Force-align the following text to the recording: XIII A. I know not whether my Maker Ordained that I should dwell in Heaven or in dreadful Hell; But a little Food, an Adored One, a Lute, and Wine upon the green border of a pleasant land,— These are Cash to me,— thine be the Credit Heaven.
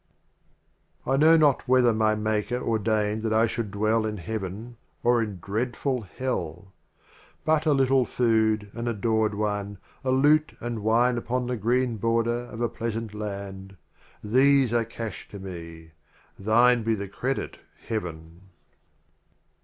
XIII 0.01 1.01
A. 1.05 1.09
I 1.11 1.17
know 1.17 1.37
not 1.37 1.67
whether 1.67 1.93
my 1.93 2.15
Maker 2.15 2.59
Ordained 2.59 3.21
that 3.21 3.31
I 3.33 3.45
should 3.45 3.69
dwell 3.69 4.03
in 4.03 4.17
Heaven 4.17 4.77
or 5.03 5.21
in 5.21 5.39
dreadful 5.39 6.01
Hell; 6.17 6.73
But 7.45 7.67
a 7.67 7.73
little 7.73 8.05
Food, 8.05 8.71
an 8.73 8.87
Adored 8.87 9.35
One, 9.35 9.77
a 10.03 10.09
Lute, 10.09 10.57
and 10.59 10.79
Wine 10.79 11.19
upon 11.19 11.45
the 11.45 11.55
green 11.55 11.97
border 11.97 12.45
of 12.49 12.61
a 12.61 12.67
pleasant 12.67 13.13
land,— 13.13 13.77
These 14.23 14.73
are 14.73 14.85
Cash 14.85 15.29
to 15.29 15.37
me,— 15.39 15.91
thine 16.49 16.81
be 16.81 16.95
the 16.95 17.07
Credit 17.07 17.59
Heaven. 17.87 18.41